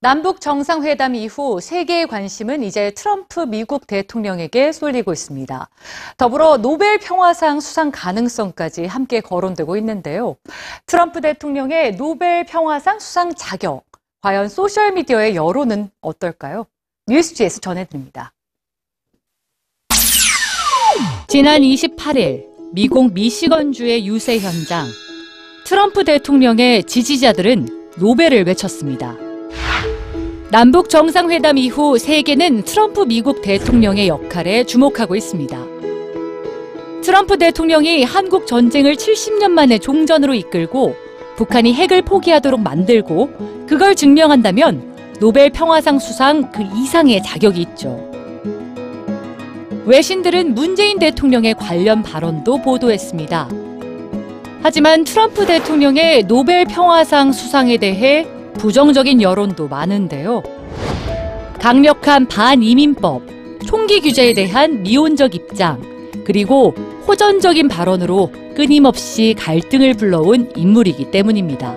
[0.00, 5.68] 남북 정상회담 이후 세계의 관심은 이제 트럼프 미국 대통령에게 쏠리고 있습니다.
[6.16, 10.36] 더불어 노벨 평화상 수상 가능성까지 함께 거론되고 있는데요.
[10.86, 13.84] 트럼프 대통령의 노벨 평화상 수상 자격,
[14.20, 16.66] 과연 소셜미디어의 여론은 어떨까요?
[17.08, 18.32] 뉴스지에서 전해드립니다.
[21.26, 24.86] 지난 28일 미국 미시건주의 유세 현장.
[25.66, 29.16] 트럼프 대통령의 지지자들은 노벨을 외쳤습니다.
[30.50, 35.58] 남북 정상회담 이후 세계는 트럼프 미국 대통령의 역할에 주목하고 있습니다.
[37.02, 40.96] 트럼프 대통령이 한국 전쟁을 70년 만에 종전으로 이끌고
[41.36, 48.10] 북한이 핵을 포기하도록 만들고 그걸 증명한다면 노벨 평화상 수상 그 이상의 자격이 있죠.
[49.84, 53.50] 외신들은 문재인 대통령의 관련 발언도 보도했습니다.
[54.62, 58.26] 하지만 트럼프 대통령의 노벨 평화상 수상에 대해
[58.58, 60.42] 부정적인 여론도 많은데요.
[61.60, 63.22] 강력한 반이민법,
[63.66, 65.80] 총기 규제에 대한 미온적 입장,
[66.24, 66.74] 그리고
[67.06, 71.76] 호전적인 발언으로 끊임없이 갈등을 불러온 인물이기 때문입니다.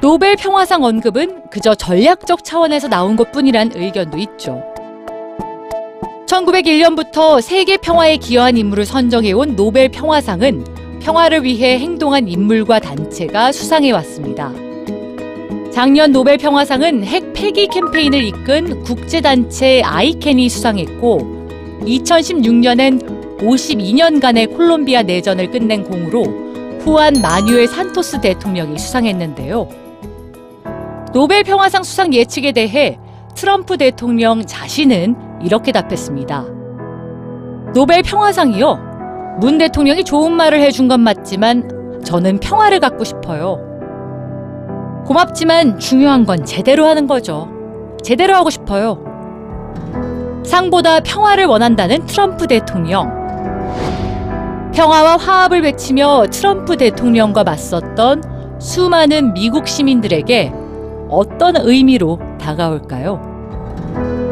[0.00, 4.62] 노벨 평화상 언급은 그저 전략적 차원에서 나온 것 뿐이란 의견도 있죠.
[6.26, 10.64] 1901년부터 세계 평화에 기여한 인물을 선정해온 노벨 평화상은
[11.08, 14.52] 평화를 위해 행동한 인물과 단체가 수상해 왔습니다.
[15.72, 21.20] 작년 노벨 평화상은 핵 폐기 캠페인을 이끈 국제단체 ICAN이 수상했고
[21.80, 26.24] 2016년엔 52년간의 콜롬비아 내전을 끝낸 공으로
[26.80, 29.66] 후안 마뉴엘 산토스 대통령이 수상했는데요.
[31.14, 32.98] 노벨 평화상 수상 예측에 대해
[33.34, 36.44] 트럼프 대통령 자신은 이렇게 답했습니다.
[37.72, 38.87] 노벨 평화상이요.
[39.38, 43.58] 문 대통령이 좋은 말을 해준 건 맞지만 저는 평화를 갖고 싶어요.
[45.06, 47.48] 고맙지만 중요한 건 제대로 하는 거죠.
[48.02, 48.98] 제대로 하고 싶어요.
[50.44, 53.16] 상보다 평화를 원한다는 트럼프 대통령.
[54.74, 60.52] 평화와 화합을 외치며 트럼프 대통령과 맞섰던 수많은 미국 시민들에게
[61.08, 64.27] 어떤 의미로 다가올까요?